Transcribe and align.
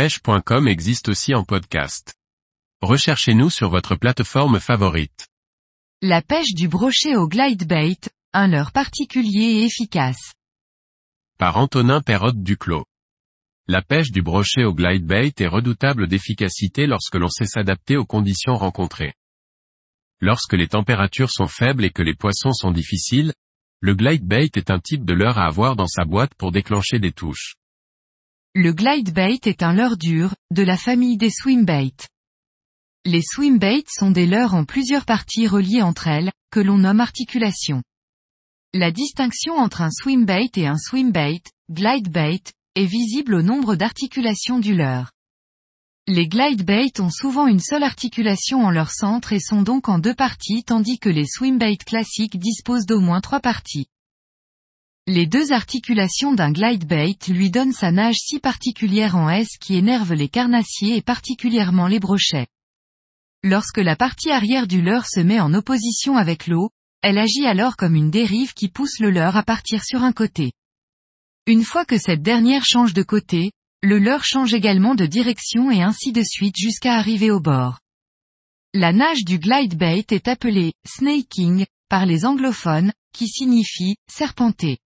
pêche.com 0.00 0.66
existe 0.66 1.10
aussi 1.10 1.34
en 1.34 1.44
podcast. 1.44 2.14
Recherchez-nous 2.80 3.50
sur 3.50 3.68
votre 3.68 3.96
plateforme 3.96 4.58
favorite. 4.58 5.28
La 6.00 6.22
pêche 6.22 6.54
du 6.54 6.68
brochet 6.68 7.16
au 7.16 7.28
glide 7.28 7.68
bait, 7.68 7.98
un 8.32 8.46
leurre 8.46 8.72
particulier 8.72 9.58
et 9.58 9.64
efficace. 9.66 10.32
Par 11.36 11.58
Antonin 11.58 12.00
Perrotte 12.00 12.42
Duclos. 12.42 12.86
La 13.68 13.82
pêche 13.82 14.10
du 14.10 14.22
brochet 14.22 14.64
au 14.64 14.72
glide 14.72 15.04
bait 15.04 15.34
est 15.36 15.46
redoutable 15.46 16.06
d'efficacité 16.06 16.86
lorsque 16.86 17.16
l'on 17.16 17.28
sait 17.28 17.44
s'adapter 17.44 17.98
aux 17.98 18.06
conditions 18.06 18.56
rencontrées. 18.56 19.12
Lorsque 20.22 20.54
les 20.54 20.68
températures 20.68 21.30
sont 21.30 21.46
faibles 21.46 21.84
et 21.84 21.90
que 21.90 22.00
les 22.00 22.14
poissons 22.14 22.54
sont 22.54 22.70
difficiles, 22.70 23.34
le 23.80 23.94
glide 23.94 24.24
bait 24.24 24.48
est 24.54 24.70
un 24.70 24.80
type 24.80 25.04
de 25.04 25.12
leurre 25.12 25.36
à 25.36 25.46
avoir 25.46 25.76
dans 25.76 25.88
sa 25.88 26.06
boîte 26.06 26.32
pour 26.36 26.52
déclencher 26.52 27.00
des 27.00 27.12
touches. 27.12 27.56
Le 28.56 28.72
glide 28.72 29.12
bait 29.14 29.38
est 29.44 29.62
un 29.62 29.72
leurre 29.72 29.96
dur, 29.96 30.34
de 30.50 30.64
la 30.64 30.76
famille 30.76 31.16
des 31.16 31.30
swim 31.30 31.64
baits. 31.64 32.08
Les 33.04 33.22
swim 33.22 33.58
baits 33.58 33.88
sont 33.88 34.10
des 34.10 34.26
leurres 34.26 34.54
en 34.54 34.64
plusieurs 34.64 35.04
parties 35.04 35.46
reliées 35.46 35.82
entre 35.82 36.08
elles, 36.08 36.32
que 36.50 36.58
l'on 36.58 36.78
nomme 36.78 36.98
articulation. 36.98 37.84
La 38.74 38.90
distinction 38.90 39.54
entre 39.54 39.82
un 39.82 39.90
swim 39.92 40.24
bait 40.24 40.50
et 40.56 40.66
un 40.66 40.78
swim 40.78 41.12
bait, 41.12 41.42
glide 41.70 42.08
bait, 42.10 42.42
est 42.74 42.86
visible 42.86 43.34
au 43.34 43.42
nombre 43.42 43.76
d'articulations 43.76 44.58
du 44.58 44.74
leurre. 44.74 45.12
Les 46.08 46.26
glide 46.26 46.64
baits 46.64 46.98
ont 46.98 47.10
souvent 47.10 47.46
une 47.46 47.60
seule 47.60 47.84
articulation 47.84 48.64
en 48.64 48.70
leur 48.72 48.90
centre 48.90 49.32
et 49.32 49.38
sont 49.38 49.62
donc 49.62 49.88
en 49.88 50.00
deux 50.00 50.14
parties 50.14 50.64
tandis 50.64 50.98
que 50.98 51.08
les 51.08 51.26
swim 51.28 51.56
baits 51.56 51.84
classiques 51.84 52.36
disposent 52.36 52.86
d'au 52.86 52.98
moins 52.98 53.20
trois 53.20 53.38
parties. 53.38 53.86
Les 55.12 55.26
deux 55.26 55.50
articulations 55.50 56.34
d'un 56.34 56.52
glide 56.52 56.86
bait 56.86 57.16
lui 57.26 57.50
donnent 57.50 57.72
sa 57.72 57.90
nage 57.90 58.14
si 58.14 58.38
particulière 58.38 59.16
en 59.16 59.28
S 59.28 59.58
qui 59.60 59.74
énerve 59.74 60.14
les 60.14 60.28
carnassiers 60.28 60.94
et 60.94 61.02
particulièrement 61.02 61.88
les 61.88 61.98
brochets. 61.98 62.46
Lorsque 63.42 63.78
la 63.78 63.96
partie 63.96 64.30
arrière 64.30 64.68
du 64.68 64.80
leurre 64.80 65.08
se 65.08 65.18
met 65.18 65.40
en 65.40 65.52
opposition 65.52 66.16
avec 66.16 66.46
l'eau, 66.46 66.70
elle 67.02 67.18
agit 67.18 67.44
alors 67.44 67.76
comme 67.76 67.96
une 67.96 68.12
dérive 68.12 68.54
qui 68.54 68.68
pousse 68.68 69.00
le 69.00 69.10
leurre 69.10 69.36
à 69.36 69.42
partir 69.42 69.82
sur 69.82 70.04
un 70.04 70.12
côté. 70.12 70.52
Une 71.48 71.64
fois 71.64 71.84
que 71.84 71.98
cette 71.98 72.22
dernière 72.22 72.64
change 72.64 72.94
de 72.94 73.02
côté, 73.02 73.50
le 73.82 73.98
leurre 73.98 74.24
change 74.24 74.54
également 74.54 74.94
de 74.94 75.06
direction 75.06 75.72
et 75.72 75.82
ainsi 75.82 76.12
de 76.12 76.22
suite 76.22 76.56
jusqu'à 76.56 76.94
arriver 76.94 77.32
au 77.32 77.40
bord. 77.40 77.80
La 78.74 78.92
nage 78.92 79.24
du 79.24 79.40
glide 79.40 79.76
bait 79.76 80.06
est 80.08 80.28
appelée 80.28 80.72
snaking 80.86 81.66
par 81.88 82.06
les 82.06 82.24
anglophones, 82.24 82.92
qui 83.12 83.26
signifie 83.26 83.96
serpenter. 84.08 84.78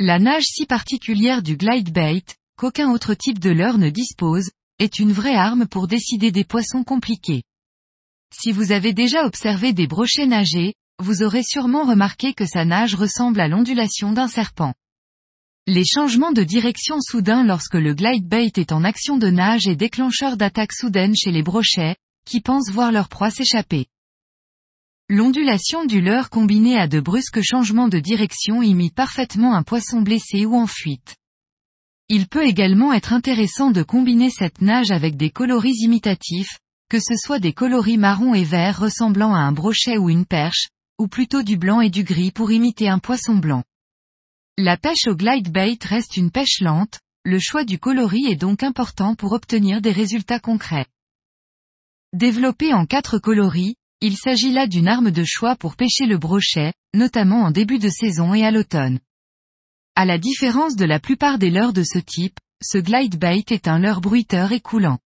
La 0.00 0.20
nage 0.20 0.44
si 0.44 0.64
particulière 0.64 1.42
du 1.42 1.56
glide 1.56 1.92
bait, 1.92 2.22
qu'aucun 2.56 2.88
autre 2.88 3.14
type 3.14 3.40
de 3.40 3.50
leurre 3.50 3.78
ne 3.78 3.90
dispose, 3.90 4.48
est 4.78 5.00
une 5.00 5.10
vraie 5.10 5.34
arme 5.34 5.66
pour 5.66 5.88
décider 5.88 6.30
des 6.30 6.44
poissons 6.44 6.84
compliqués. 6.84 7.42
Si 8.32 8.52
vous 8.52 8.70
avez 8.70 8.92
déjà 8.92 9.26
observé 9.26 9.72
des 9.72 9.88
brochets 9.88 10.26
nager, 10.26 10.74
vous 11.00 11.24
aurez 11.24 11.42
sûrement 11.42 11.82
remarqué 11.82 12.32
que 12.32 12.46
sa 12.46 12.64
nage 12.64 12.94
ressemble 12.94 13.40
à 13.40 13.48
l'ondulation 13.48 14.12
d'un 14.12 14.28
serpent. 14.28 14.72
Les 15.66 15.84
changements 15.84 16.32
de 16.32 16.44
direction 16.44 17.00
soudains 17.00 17.42
lorsque 17.42 17.74
le 17.74 17.92
glide 17.92 18.28
bait 18.28 18.52
est 18.54 18.70
en 18.70 18.84
action 18.84 19.16
de 19.16 19.30
nage 19.30 19.66
est 19.66 19.74
déclencheur 19.74 20.36
d'attaque 20.36 20.74
soudaine 20.74 21.16
chez 21.16 21.32
les 21.32 21.42
brochets, 21.42 21.96
qui 22.24 22.40
pensent 22.40 22.70
voir 22.70 22.92
leur 22.92 23.08
proie 23.08 23.30
s'échapper. 23.30 23.86
L'ondulation 25.10 25.86
du 25.86 26.02
leurre 26.02 26.28
combinée 26.28 26.78
à 26.78 26.86
de 26.86 27.00
brusques 27.00 27.40
changements 27.40 27.88
de 27.88 27.98
direction 27.98 28.62
imite 28.62 28.94
parfaitement 28.94 29.54
un 29.54 29.62
poisson 29.62 30.02
blessé 30.02 30.44
ou 30.44 30.54
en 30.54 30.66
fuite. 30.66 31.16
Il 32.10 32.28
peut 32.28 32.44
également 32.44 32.92
être 32.92 33.14
intéressant 33.14 33.70
de 33.70 33.82
combiner 33.82 34.28
cette 34.28 34.60
nage 34.60 34.90
avec 34.90 35.16
des 35.16 35.30
coloris 35.30 35.78
imitatifs, 35.80 36.58
que 36.90 37.00
ce 37.00 37.14
soit 37.16 37.38
des 37.38 37.54
coloris 37.54 37.96
marron 37.96 38.34
et 38.34 38.44
vert 38.44 38.80
ressemblant 38.80 39.34
à 39.34 39.38
un 39.38 39.52
brochet 39.52 39.96
ou 39.96 40.10
une 40.10 40.26
perche, 40.26 40.68
ou 40.98 41.08
plutôt 41.08 41.42
du 41.42 41.56
blanc 41.56 41.80
et 41.80 41.90
du 41.90 42.04
gris 42.04 42.30
pour 42.30 42.52
imiter 42.52 42.90
un 42.90 42.98
poisson 42.98 43.36
blanc. 43.36 43.64
La 44.58 44.76
pêche 44.76 45.06
au 45.06 45.16
glide 45.16 45.50
bait 45.50 45.78
reste 45.82 46.18
une 46.18 46.30
pêche 46.30 46.60
lente, 46.60 47.00
le 47.24 47.38
choix 47.38 47.64
du 47.64 47.78
coloris 47.78 48.26
est 48.26 48.36
donc 48.36 48.62
important 48.62 49.14
pour 49.14 49.32
obtenir 49.32 49.80
des 49.80 49.92
résultats 49.92 50.40
concrets. 50.40 50.86
Développé 52.12 52.74
en 52.74 52.84
quatre 52.84 53.18
coloris, 53.18 53.76
il 54.00 54.16
s'agit 54.16 54.52
là 54.52 54.66
d'une 54.68 54.86
arme 54.86 55.10
de 55.10 55.24
choix 55.24 55.56
pour 55.56 55.74
pêcher 55.74 56.06
le 56.06 56.18
brochet, 56.18 56.72
notamment 56.94 57.42
en 57.42 57.50
début 57.50 57.78
de 57.78 57.88
saison 57.88 58.32
et 58.32 58.44
à 58.44 58.52
l'automne. 58.52 59.00
À 59.96 60.04
la 60.04 60.18
différence 60.18 60.76
de 60.76 60.84
la 60.84 61.00
plupart 61.00 61.38
des 61.38 61.50
leurres 61.50 61.72
de 61.72 61.82
ce 61.82 61.98
type, 61.98 62.38
ce 62.62 62.78
glide 62.78 63.18
bait 63.18 63.44
est 63.50 63.66
un 63.66 63.80
leurre 63.80 64.00
bruiteur 64.00 64.52
et 64.52 64.60
coulant. 64.60 64.98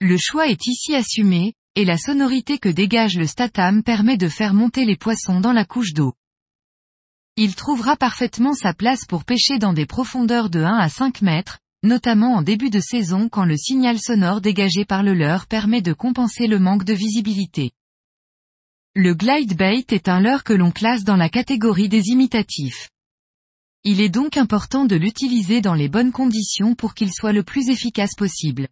Le 0.00 0.18
choix 0.18 0.48
est 0.48 0.66
ici 0.66 0.94
assumé, 0.94 1.54
et 1.76 1.86
la 1.86 1.96
sonorité 1.96 2.58
que 2.58 2.68
dégage 2.68 3.16
le 3.16 3.26
statam 3.26 3.82
permet 3.82 4.18
de 4.18 4.28
faire 4.28 4.52
monter 4.52 4.84
les 4.84 4.96
poissons 4.96 5.40
dans 5.40 5.52
la 5.52 5.64
couche 5.64 5.94
d'eau. 5.94 6.12
Il 7.36 7.54
trouvera 7.54 7.96
parfaitement 7.96 8.52
sa 8.52 8.74
place 8.74 9.06
pour 9.06 9.24
pêcher 9.24 9.58
dans 9.58 9.72
des 9.72 9.86
profondeurs 9.86 10.50
de 10.50 10.60
1 10.60 10.76
à 10.76 10.88
5 10.90 11.22
mètres, 11.22 11.58
notamment 11.82 12.34
en 12.34 12.42
début 12.42 12.70
de 12.70 12.80
saison 12.80 13.30
quand 13.30 13.46
le 13.46 13.56
signal 13.56 13.98
sonore 13.98 14.42
dégagé 14.42 14.84
par 14.84 15.02
le 15.02 15.14
leurre 15.14 15.46
permet 15.46 15.80
de 15.80 15.94
compenser 15.94 16.46
le 16.46 16.58
manque 16.58 16.84
de 16.84 16.92
visibilité. 16.92 17.72
Le 18.96 19.12
glide 19.12 19.56
bait 19.56 19.84
est 19.88 20.08
un 20.08 20.20
leurre 20.20 20.44
que 20.44 20.52
l'on 20.52 20.70
classe 20.70 21.02
dans 21.02 21.16
la 21.16 21.28
catégorie 21.28 21.88
des 21.88 22.10
imitatifs. 22.10 22.90
Il 23.82 24.00
est 24.00 24.08
donc 24.08 24.36
important 24.36 24.84
de 24.84 24.94
l'utiliser 24.94 25.60
dans 25.60 25.74
les 25.74 25.88
bonnes 25.88 26.12
conditions 26.12 26.76
pour 26.76 26.94
qu'il 26.94 27.12
soit 27.12 27.32
le 27.32 27.42
plus 27.42 27.70
efficace 27.70 28.14
possible. 28.16 28.68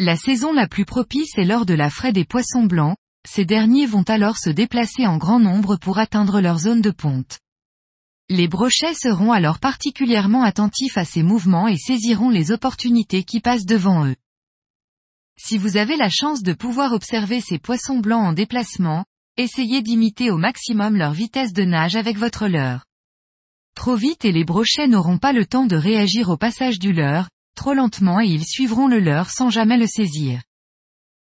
La 0.00 0.16
saison 0.16 0.52
la 0.52 0.66
plus 0.66 0.84
propice 0.84 1.38
est 1.38 1.44
lors 1.44 1.64
de 1.64 1.74
la 1.74 1.90
fraie 1.90 2.12
des 2.12 2.24
poissons 2.24 2.64
blancs, 2.64 2.96
ces 3.24 3.44
derniers 3.44 3.86
vont 3.86 4.02
alors 4.02 4.36
se 4.36 4.50
déplacer 4.50 5.06
en 5.06 5.16
grand 5.16 5.38
nombre 5.38 5.76
pour 5.76 5.98
atteindre 5.98 6.40
leur 6.40 6.58
zone 6.58 6.80
de 6.80 6.90
ponte. 6.90 7.38
Les 8.28 8.48
brochets 8.48 8.94
seront 8.94 9.30
alors 9.30 9.60
particulièrement 9.60 10.42
attentifs 10.42 10.98
à 10.98 11.04
ces 11.04 11.22
mouvements 11.22 11.68
et 11.68 11.76
saisiront 11.76 12.30
les 12.30 12.50
opportunités 12.50 13.22
qui 13.22 13.38
passent 13.38 13.66
devant 13.66 14.06
eux. 14.06 14.16
Si 15.38 15.56
vous 15.56 15.76
avez 15.76 15.96
la 15.96 16.10
chance 16.10 16.42
de 16.42 16.52
pouvoir 16.52 16.92
observer 16.92 17.40
ces 17.40 17.60
poissons 17.60 18.00
blancs 18.00 18.26
en 18.26 18.32
déplacement, 18.32 19.04
essayez 19.36 19.82
d'imiter 19.82 20.30
au 20.30 20.36
maximum 20.36 20.96
leur 20.96 21.12
vitesse 21.12 21.52
de 21.52 21.64
nage 21.64 21.96
avec 21.96 22.16
votre 22.18 22.46
leurre. 22.46 22.84
Trop 23.74 23.96
vite 23.96 24.24
et 24.24 24.32
les 24.32 24.44
brochets 24.44 24.88
n'auront 24.88 25.18
pas 25.18 25.32
le 25.32 25.46
temps 25.46 25.66
de 25.66 25.76
réagir 25.76 26.28
au 26.28 26.36
passage 26.36 26.78
du 26.78 26.92
leurre, 26.92 27.28
trop 27.56 27.74
lentement 27.74 28.20
et 28.20 28.26
ils 28.26 28.44
suivront 28.44 28.88
le 28.88 29.00
leurre 29.00 29.30
sans 29.30 29.50
jamais 29.50 29.78
le 29.78 29.86
saisir. 29.86 30.42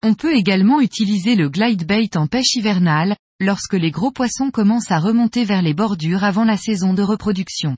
On 0.02 0.14
peut 0.14 0.34
également 0.34 0.80
utiliser 0.80 1.36
le 1.36 1.48
glide 1.48 1.86
bait 1.86 2.16
en 2.16 2.26
pêche 2.26 2.54
hivernale, 2.56 3.16
lorsque 3.40 3.74
les 3.74 3.90
gros 3.90 4.10
poissons 4.10 4.50
commencent 4.50 4.90
à 4.90 4.98
remonter 4.98 5.44
vers 5.44 5.62
les 5.62 5.74
bordures 5.74 6.24
avant 6.24 6.44
la 6.44 6.56
saison 6.56 6.94
de 6.94 7.02
reproduction. 7.02 7.76